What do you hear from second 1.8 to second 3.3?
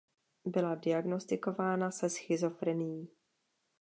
se schizofrenií.